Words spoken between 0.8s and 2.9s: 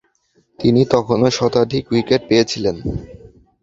তখনো শতাধিক উইকেট পেয়েছিলেন।